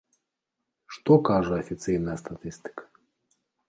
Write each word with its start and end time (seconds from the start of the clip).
Што 0.95 1.19
кажа 1.31 1.53
афіцыйная 1.61 2.19
статыстыка? 2.25 2.83